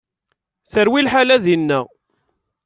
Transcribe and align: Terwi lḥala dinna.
Terwi 0.71 1.01
lḥala 1.05 1.37
dinna. 1.45 1.79